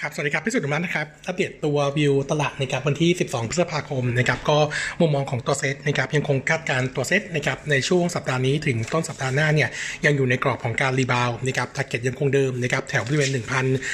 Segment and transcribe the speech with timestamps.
[0.00, 4.58] ครับ สวัสดีครับ พี่สุดมานะครับ อัปเดตตัววิวตลาดนะครับวันที่ 12 พฤษภาคมนะครับ ก็
[5.00, 9.68] มุมมองของตัวเซตนะครับยังคงคาดการณ์ตัวเซตนะครับในช่วงสัปดาห์นี้ถึงต้นสัปดาห์หน้าเนี่ย
[10.04, 13.30] ยังอยู่ในกรอบของการ rebound นะครับ target ยังคงเดิมนะครับแถวบริเวณ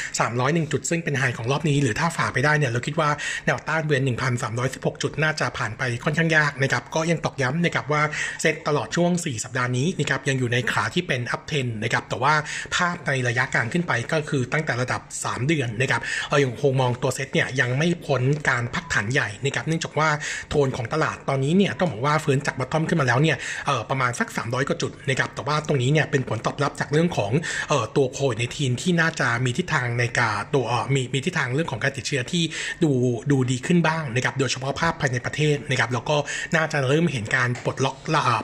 [0.05, 3.11] 1,301 จุด ซึ่งเป็น high ของรอบนี้ หรือถ้าฝ่าไปได้เนี่ยเราคิดว่า
[3.47, 4.05] แนวต้านบริเวณ
[4.53, 8.03] 1,316 จุดน่าจะผ่านไปค่อนข้างยากนะครับก็ยังตอกย้ำนะครับว่า
[8.41, 12.35] เซตตลอดช่วง 4 สัปดาห์นี้นะครับยังอยู่ในขาที่เป็น uptrend นะครับแต่ว่า
[12.75, 15.92] ภาพในระยะกลางขึ้นไปก็คือตั้งแต่ระดับ 3 เดือนนะครับ
[16.31, 20.09] เรายังคงมองตัวเซตเนี่ยยังไม่พ้นการพักฐานใหญ่นะครับเนื่องจากว่า
[20.49, 23.37] โทนของตลาดตอนนี้เนี่ยต้องบอกว่าฟื้นจากบัตทอมขึ้นมาแล้วเนี่ย
[23.91, 27.33] ประมาณสัก 300กว่าจุดนะครับแต่ว่าตรงนี้เนี่ยเป็นผลตอบรับจากเรื่องของ
[27.71, 32.43] ออตัวโควิดในทีนที่น่าจะมีทิศทางในการตัวมีมีทิศทางเรื่องของการติดเชื้อที่
[32.85, 32.91] ดู
[33.31, 36.17] ดูดีขึ้นบ้างนะครับโดยเฉพาะภาพภายในประเทศนะครับแล้วก็
[36.57, 37.97] น่าจะเริ่มเห็นการปลดล็อก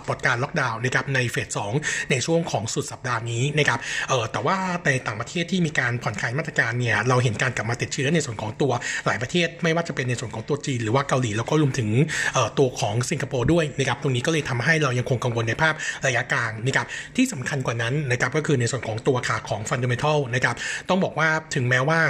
[0.07, 1.73] ปลดการล็อกดาวน์นะครับในเฟสสอง
[2.11, 3.79] ในช่วงของสุดสัปดาห์นี้นะครับ
[4.09, 8.73] เออแต่ว่าในต่างประเทศที่มีการผ่อนคลายมาตรการเนี่ยเราเห็นการกลับมาติดเชื้อในส่วนของตัว
[9.07, 11.89] หลายประเทศ ไม่ว่าจะเป็นในส่วนของตัวจีนหรือว่าเกาหลีแล้วก็รวมถึง
[12.59, 15.75] ตัวของสิงคโปร์ด้วยนะครับตรงนี้ก็เลยทำให้เรายังคงกังวลในภาพ
[16.07, 20.57] ระยะกลางนะครับที่สำคัญกว่านั้นนะครับก็คือในส่วนของตัวขาของฟันเดเมทัลนะครับ
[20.89, 22.01] ต้องบอกว่าถึงแม้ว่า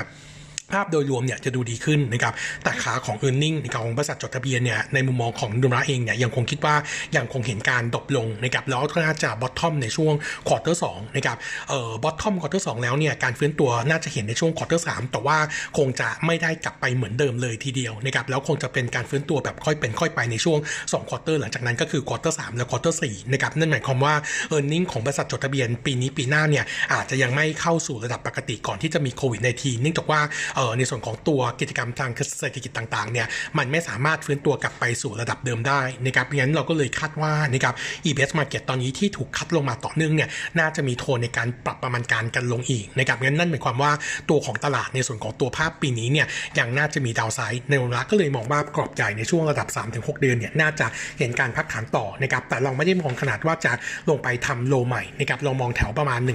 [0.73, 6.75] ภาพโดยรวมเนี่ยจะดูดีขึ้นนะครับแต่ขาของ e a r n i n g นะครับของบริษัทจดทะเบียนเนี่ยในมุมมองของดุมระเองเนี่ยยังคงคิดว่า
[7.17, 10.15] ยังคงเห็นการ drop ลงนะครับแล้วก็น่าจะ bottom ในช่วง
[10.49, 11.37] quarter สองนะครับ
[11.69, 15.39] เอ่อ bottom quarter สองแล้วเนี่ยการฟื้นตัวน่าจะเห็นในช่วง quarter สามแต่ว่า
[15.79, 24.15] คงจะไม่ได้กลับไปเหมือนเดิมเลยทีเดียวนะครับแล้วคงจะเป็นการฟื้นตัวแบบค่อยเป็นค่อยไปในช่วง2 quarter หลังจากนั้นก็คือ quarter สามและ quarter สี่นะครับนั่นหมายความว่า
[24.57, 30.21] e a r n i n g ของบริษัทจดทะเบียนปีนี้ปีหน้าเนี่ยอาจจะยังไม่เข้าสู่ระดับปกติก่อนที่จะมีโควิดในทีเนื่องจากว่า
[30.59, 33.27] เออในส่วนของตัวกิจกรรมทางเศรษฐกิจต่างๆเนี่ย
[33.59, 37.75] มันไม่สามารถฟื้นตัวกลับไปสู่ระดับเดิมได้นะครับงั้นเราก็เลยคาดว่านะครับ
[38.07, 43.93] EBS Market ตอนนี้ที่ถูกคัดลงมาต่อเนื่องเนี่ยน่าจะมีโทนในการปรับประมาณการกันลงอีกนะครับงั้นนั่นหมายความว่า
[44.31, 46.27] ตัวของตลาดในส่วนของตัวภาพปีนี้เนี่ย
[46.59, 50.87] ยังน่าจะมีดาวไซด์ในวงละก็เลยมองว่ากรอบใหญ่ในช่วงระดับ 3-6 เดือนเนี่ยน่าจะ
[51.19, 53.73] เห็นการพักฐานต่อนะครับแต่เราไม่ได้มองขนาดว่าจะ
[54.09, 56.33] ลงไปทำโลใหม่นะครับเรามองแถวประมาณ1,4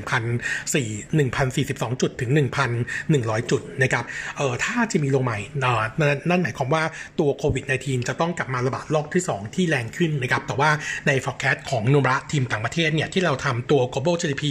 [1.20, 2.32] 1,042 จุดถึง
[2.92, 4.06] 1,100 จุดนะครับ
[4.38, 5.40] เออถ้าจะมีลงใหม่
[6.30, 6.84] นั่นหมายความว่า
[7.20, 10.70] ตัวโควิด -19 จะต้องกลับมาระบาดรอบที่ 2 ที่แรงขึ้นนะครับแต่ว่า
[11.08, 14.44] ใน forecast ของโนมูระทีมต่างประเทศเนี่ยที่เราทำตัว global GDP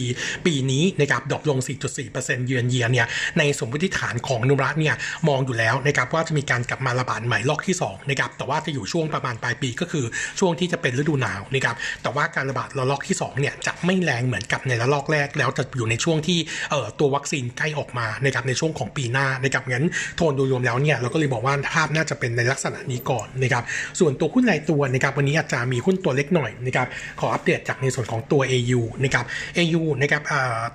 [0.47, 1.59] ปีนี้นะครับ drop ลง
[2.03, 3.07] 4.4%เยือนเยียเนี่ย
[3.39, 4.95] ในสมมติฐานของโนมูระเนี่ย
[5.29, 10.05] มองอยู่แล้วนะครับว่าจะมีการกลับมาระบาดใหม่รอบที่2นะครับแต่ว่าจะอยู่ช่วงประมาณปลายปีก็คือ
[10.41, 16.39] ช่วงที่จะเป็นฤดูหนาวนะครับแต่ว่าการระบาดระลอกที่2เนี่ยจะไม่แรงเหมือนกับในระลอกแรก แล้วจะอยู่ในช่วงที่
[16.71, 19.85] เอ่อตัววัคซีนใกล้ออกมานะครับในช่วงของปีหน้านะครับงั้น
[20.17, 23.65] โทนโดยรวมแล้วเนี่ยเราก็เลยบอกว่าภาพน่าจะเป็นในลักษณะนี้ก่อนนะครับ
[24.01, 26.87] ส่วนตัวหุ้นรายตัวนะครับวันนี้อาจจะมีหุ้นตัวเล็กหน่อยนะครับ
[27.21, 29.25] ขออัปเดตจากในส่วนของตัว AU นะครับ
[29.59, 30.23] AU นะครับ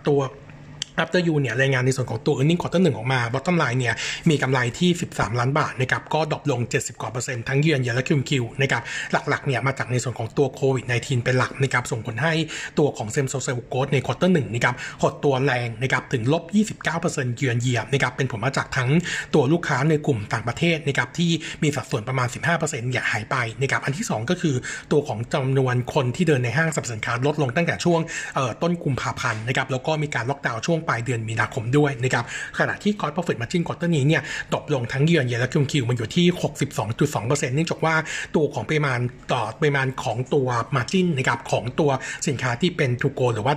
[0.07, 0.19] ตัว
[1.03, 3.95] After You เนี่ยรายงานในส่วนของตัว earning quarter หนึ่งออกมา bottom line เนี่ย
[4.29, 8.81] มีกำไรที่ 13 ล้านบาทนะครับก็ drop ลง 70 กว่าเปอร์เซ็นต์ทั้งเยือนเยียและคิวคิวนะครับ
[9.29, 12.33] หลักๆเนี่ยมาจากในส่วนของตัวโควิด -19 เป็นหลักนะครับส่งผลให้
[12.79, 16.43] ตัวของ same store sales growth ใน quarter หนึ่งนะครับหดตัวแรงนะครับถึงลบ
[16.91, 18.89] 29%เยือนเยียนะครับเป็นผลมาจากทั้ง
[19.33, 21.31] ตัวลูกค้าในกลุ่มต่างประเทศนะครับที่
[21.63, 22.27] มีสัดส่วนประมาณ
[22.59, 24.55] 15%อย่าหายไปนะครับอันที่ 2 ก็คือ
[24.91, 27.99] ตัวของจำนวนคนที่เดินในห้างสรรพสินค้าลดลงตั้งแต่ช่วง
[28.61, 32.25] ต้นกุมภาพันธ์นะครับแล้วก็มีการล็อกดาวน์ช่วงปลายเดือนมีนาคมด้วยนะครับ
[32.59, 34.21] ขณะที่คอร์ r ป profit margin ควอเตอร์นี้เนี่ย
[34.53, 36.25] ตกลงทั้งเยือนเยียและคิวคิวมันอยู่ที่
[36.85, 37.95] 62.2%เนื่องจากว่า
[38.35, 38.99] ตัวของปริมาณ
[39.33, 41.89] ต่อปริมาณของตัว margin นะครับของตัว
[42.27, 43.53] สินค้าที่เป็น to go หรือว่า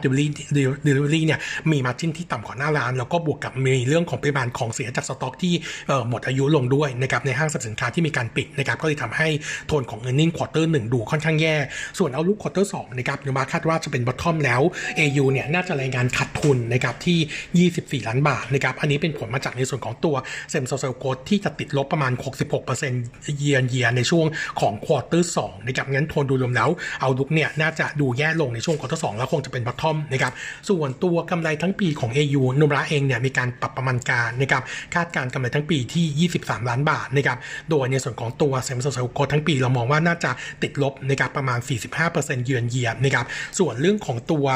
[0.87, 5.55] delivery เนี่ยมี margin ที่ต่ำกว่าหน้าร้าน แล้วก็บวกกับมีเรื่องของปริมาณของเสียจากสต็อกที่
[6.09, 9.29] หมดอายุลงด้วยนะครับในห้างสรรพสินค้าที่มีการปิดนะครับก็เลยทำให้
[9.67, 11.57] โทนของ earning quarter 1ดูค่อนข้างแย่
[11.99, 14.61] ส่วนเอาลุก quarter 2นะครับนมาคาดว่าจะเป็น bottom แล้ว
[14.99, 17.19] AU เนี่ยน่าจะรายงานขาดทุนนะครับที่
[17.61, 20.15] 24 ล้านบาทนะครับ อันนี้เป็นผลมาจากในส่วนของตัว
[20.51, 22.13] same store sales growth ที่จะติดลบประมาณ
[22.75, 24.27] 66%เยียนเยียในช่วง
[24.61, 26.71] ของควอเตอร์สนะครับ งั้นโทนดยรวมแล้ว
[27.01, 30.33] outlook เนี่ยน่าจะดูแย่ลงในช่วงควอเตอร์สแล้วคงจะเป็น bottom นะครับ
[30.69, 34.63] ส่วนตัวกำไรทั้งปีของ AU โนมูระเองเนี่ยมีการปรับประมาณการนะครับ
[34.95, 37.39] คาดการณ์กำไรทั้งปีที่ 23 ล้านบาทนะครับ
[37.71, 40.31] โดยในส่วนของตัว same store sales growth ทั้งปีเรามองว่าน่าจะ
[40.63, 41.59] ติดลบนะครับประมาณ
[42.03, 43.27] 45%เยือนเยียนะครับ
[43.59, 44.47] ส่วนเรื่องของตัว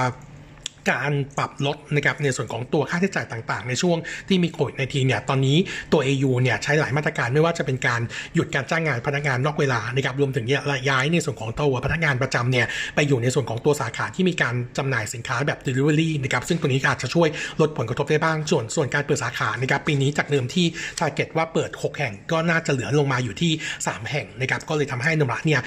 [0.91, 3.97] การปรับลดนะครับในส่วนของตัวค่าใช้จ่ายต่างๆ ในช่วง
[4.29, 5.57] ที่มีโควิดในทีเนี่ยตอนนี้
[5.93, 8.01] ตัว AU เนี่ยใช้หลายมาตรการไม่ว่าจะเป็นการ
[8.35, 17.29] หยุดการจ้างงานพนักงานนอกเวลานะครับรวมถึงเนี่ยย้ายในส่วนของตัวพนักงานประจำเนี่ยไปอยู่ในส่วนของตัวสาขาที่มีการจำหน่ายสินค้าแบบ Delivery นะครับซึ่งตัวนี้อาจจะช่วย
[17.61, 20.67] ลดผลกระทบได้บ้างส่วนส่วนการเปิดสาขานะครับปีนี้จากเดิมที่
[20.99, 23.53] ทาร์เกตว่าเปิด 6 แห่งก็น่าจะเหลือลงมาอยู่ที่
[23.83, 25.61] 3 แห่งนะครับก็เลยทำให้นมระเนี่ย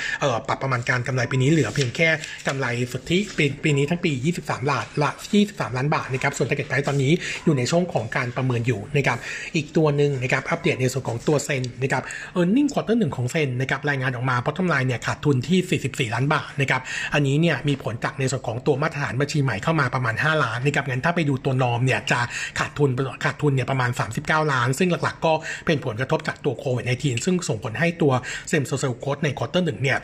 [0.47, 2.09] ปรับประมาณการกำไรปีนี้เหลือเพียงแค่
[2.47, 4.11] กำไรสุทธิปีปีนี้ทั้งปี
[4.43, 5.13] 23ล้านละ
[5.45, 7.12] 23ล้านบาทนะครับส่วน target price ตอนนี้
[7.44, 9.18] อยู่ในช่วงของการประเมินอยู่นะครับ
[9.56, 12.04] อีกตัวหนึ่งนะครับอัปเดตในส่วนของตัวเซนนะครับ
[12.38, 16.81] earning quarter หนึ่งของเซนนะครับรายงานออกมา bottom line เนี่ยขาดทุนที่ 44 ล้านบาทนะครับ
[17.13, 22.19] อันนี้เนี่ยมีผลจากในส่วนของตัวมาตรฐานบัญชีใหม่เข้ามาประมาณ 5 ล้านนะครับงั้นถ้าไปดูตัวนอมเนี่ยจะ
[22.60, 22.89] ขาดทุน
[23.25, 23.89] ขาดทุนเนี่ยประมาณ
[24.19, 25.33] 39 ล้าน ซึ่งหลักๆ ก็
[25.65, 28.13] เป็นผลกระทบจากตัวโควิด -19 ซึ่งส่งผลให้ตัว
[28.50, 30.00] same store sales growth ใน quarter หนึ่งเนี่ย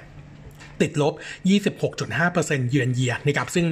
[0.84, 1.14] ติดลบ
[1.92, 3.66] 26.5%เยือนเยียนะครับซึ่ง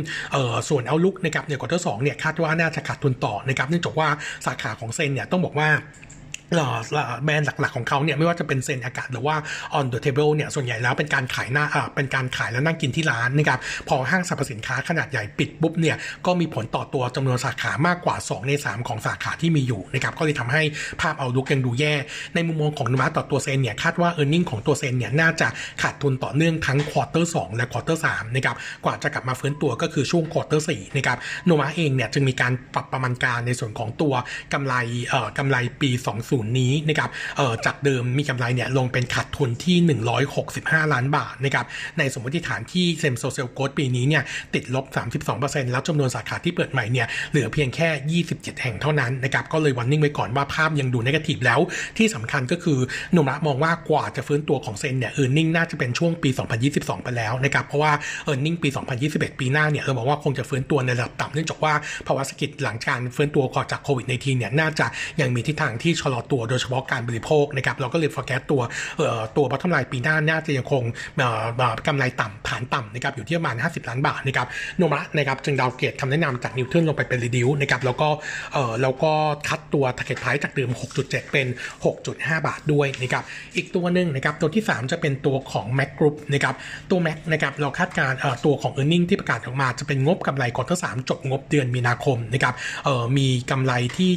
[0.70, 4.10] ส่วน outlook นะครับใน quarter สองเนี่ยคาดว่าน่าจะขาดทุนต่อนะครับเนื่องจากว่า
[4.46, 5.70] สาขาของเซนเนี่ยต้องบอกว่า
[7.24, 9.36] แบรนด์หลักๆของเขาเนี่ยไม่ว่าจะเป็นเซนอากะหรือว่า
[9.78, 11.66] on the table เนี่ยส่วนใหญ่แล้วเป็นการขายหน้า
[11.96, 13.60] เป็นการขายแล้วนั่งกินที่ร้านนะครับ
[13.90, 15.96] พอห้างสรรพสินค้าขนาดใหญ่ปิดปุ๊บเนี่ย
[16.26, 20.62] ก็มีผลต่อตัวจำนวนสาขามากกว่า 2 ใน 3 ของสาขาที่มีอยู่นะครับก็เลยทำให้
[21.02, 21.94] ภาพ outlook ยังดูแย่
[22.36, 25.48] ในมุมมองของโนมูระต่อตัวเซนเนี่ยคาดว่า e a r n i n g ของตัวเซนเนี่ยน่าจะ
[25.82, 28.56] ขาดทุนต่อเนื่องทั้ง quarter สองและ quarter สามนะครับ
[28.86, 34.14] กว่าจะกลับมาฟื้นตัวก็คือช่วง quarter สี่นะครับโนมูระเองเนี่ยจึงมีการปรับประมาณการในส่วนของตัว
[34.54, 34.76] กำไร
[35.10, 35.90] เอ่อกำไรปี
[36.22, 39.78] 20นี้นะครับเอ่อจากเดิมมีกำไรเนี่ยลงเป็นขาดทุนที่
[40.36, 41.66] 165 ล้านบาทนะครับ
[41.98, 44.24] ในสมมติฐานที่ same store sales growth ปีนี้เนี่ย
[44.54, 44.86] ติดลบ
[45.30, 51.60] 32%แล้วจำนวนสาขาที่เปิดใหม่เนี่ยเหลือเพียงแค่ 27 แห่งเท่านั้นนะครับก็เลยวันนิ่งไว้ก่อนว่าภาพยังดูนกาทีฟแล้ว
[51.98, 52.80] ที่สำคัญก็คือ
[53.14, 56.30] หนุ่มละมองว่ากว่าจะฟื้นตัวของเซนเนี่ยเออร์เน็งน่าจะเป็นช่วงปี
[56.68, 57.92] 2022 ไปแล้วนะครับเพราะว่า
[58.26, 58.70] เออร์เน็งปี
[59.04, 61.74] 2021 ปีหน้าเนี่ยเราบอกว่าคงจะฟื้นตัวในระดับต่ำเนื่องจากว่า
[62.08, 64.86] ภาวะเศรษฐกิจหลังการฟื้นตัวก่อจากโควิดในทีเนี่ยน่าจะ
[65.22, 68.62] ยังมีทิศทางที่ชะลอตัวโดยเฉพาะการบริโภคนะครับเราก็เลย forecast ตัว
[69.38, 70.84] ตัวบัตทอมไลน์ปีหน้าน่าจะยังคง
[71.88, 74.48] กำไรต่ำฐานต่ำนะครับอยู่ที่ประมาณ 50 ล้านบาทนะครับ
[74.78, 78.10] โนมูระนะครับจึง downgrade คำแนะนำจาก neutral ลงไปเป็น reduce นะครับแล้วก็
[78.54, 79.12] เออแล้วก็
[79.48, 80.70] cut ตัว target price จากเดิม
[81.02, 81.48] 6.7 เป็น
[81.96, 83.24] 6.5 บาทด้วยนะครับ
[83.56, 86.56] อีกตัวหนึ่งนะครับตัวที่ 3 จะเป็นตัวของ Mc Group นะครับ
[86.90, 88.14] ตัว Mac นะครับเราคาดการณ์
[88.46, 92.54] ตัวของ e a r n i n g ที่ประกาศออกมาจะเป็นงบกำไร quarter สามจบงบเดือนมีนาคมนะครับ
[93.18, 94.12] มีกำไรที่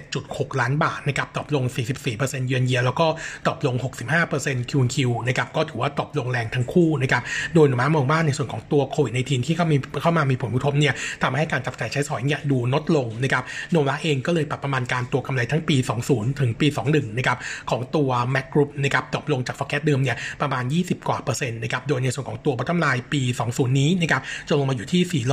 [0.00, 1.64] 77.6 ล้านบาทนะครับ drop ลง
[2.06, 3.06] 44%เยือนเยียแล้วก็
[3.46, 4.96] drop ลง 65% Q1Q
[5.28, 7.22] นะครับก็ถือว่าตอบลงแรงทั้งคู่นะครับ
[7.54, 15.76] โดยหนูมามองว่าในส่วนของตัวโควิดในทีที่เข้ามีเข้ามามีผลกระทบเนี่ยทำให้การจับจ่ายใช้สอยเนี่ยดูลดลงนะครับโนวาเองก็เลยปรับประมาณการตัวกำไรทั้งปี
[16.08, 17.38] 20 ถึงปี 21 นะครับ
[17.70, 25.24] ของตัว Mac Group นะครับตกลงจาก forecast เดิมเนี่ยประมาณ 20 กว่าเปอร์เซ็นต์นะครับโดยในส่วนของตัว bottom line ปี 20 นี้นะครับจะลงมาอยู่ที่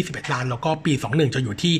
[0.00, 1.74] 421 ล้าน แล้วก็ปี 21 จะอยู่ที่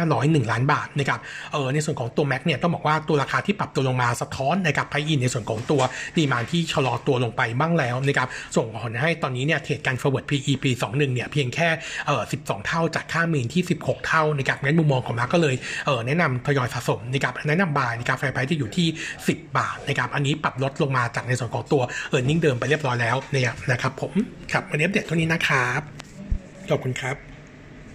[0.00, 1.20] 501 ล้านบาทนะครับ
[1.52, 5.82] เออในส่วนของตัว Mac เนี่ยต้องบอกว่าตัวราคาที่ปรับตัวลงมาสะท้อนนะครับไพอินในส่วนของตัว
[6.16, 11.68] ดีมานที่ชะลอตัวลงไปบ้างแล้วนะครับส่งผลให้ตอนนี้เนี่ยเทรดการ forward PE ปี21เนี่ยเพียงแค่
[12.06, 15.54] เออ12 เท่าจากค่ามีนที่ 16 เท่านะครับงั้นมุมมองของมาก็เลย
[15.86, 18.86] เออแนะนำทยอยสะสมนะครับแนะนำบายนะครับไฟไพที่อยู่ที่
[19.22, 24.12] 10 บาทนะครับอันนี้ปรับลดลงมาจากในส่วนของตัวเออร์เน็งเดิมไปเรียบร้อยแล้วเนี่ยนะครับผม
[24.52, 25.80] ครับวันนี้อัปเดเท่านี้นะครับ
[26.70, 27.33] ขอบคุณครับ